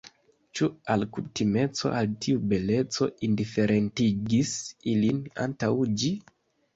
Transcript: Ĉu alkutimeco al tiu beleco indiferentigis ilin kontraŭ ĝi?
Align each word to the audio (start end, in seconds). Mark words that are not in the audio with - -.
Ĉu 0.59 0.67
alkutimeco 0.93 1.91
al 1.99 2.07
tiu 2.25 2.39
beleco 2.53 3.07
indiferentigis 3.27 4.55
ilin 4.95 5.21
kontraŭ 5.41 5.71
ĝi? 6.05 6.11